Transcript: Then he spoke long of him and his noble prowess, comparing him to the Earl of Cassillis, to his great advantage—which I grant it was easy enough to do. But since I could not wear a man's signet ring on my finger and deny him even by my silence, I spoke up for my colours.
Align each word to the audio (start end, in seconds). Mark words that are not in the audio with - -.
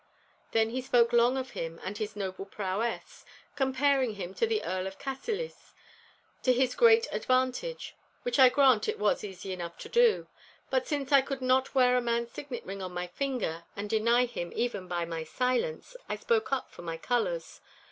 Then 0.51 0.71
he 0.71 0.81
spoke 0.81 1.13
long 1.13 1.37
of 1.37 1.51
him 1.51 1.79
and 1.83 1.95
his 1.95 2.15
noble 2.15 2.43
prowess, 2.47 3.23
comparing 3.55 4.15
him 4.15 4.33
to 4.33 4.47
the 4.47 4.63
Earl 4.63 4.87
of 4.87 4.97
Cassillis, 4.97 5.75
to 6.41 6.51
his 6.51 6.73
great 6.73 7.05
advantage—which 7.11 8.39
I 8.39 8.49
grant 8.49 8.87
it 8.89 8.97
was 8.97 9.23
easy 9.23 9.53
enough 9.53 9.77
to 9.77 9.89
do. 9.89 10.27
But 10.71 10.87
since 10.87 11.11
I 11.11 11.21
could 11.21 11.43
not 11.43 11.75
wear 11.75 11.95
a 11.97 12.01
man's 12.01 12.31
signet 12.31 12.65
ring 12.65 12.81
on 12.81 12.93
my 12.95 13.05
finger 13.05 13.65
and 13.75 13.87
deny 13.91 14.25
him 14.25 14.51
even 14.55 14.87
by 14.87 15.05
my 15.05 15.23
silence, 15.23 15.95
I 16.09 16.15
spoke 16.15 16.51
up 16.51 16.71
for 16.71 16.81
my 16.81 16.97
colours. 16.97 17.61